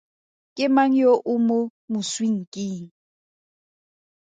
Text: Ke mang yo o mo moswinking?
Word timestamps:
Ke 0.55 0.65
mang 0.75 0.93
yo 1.01 1.11
o 1.31 1.33
mo 1.47 1.57
moswinking? 1.91 2.81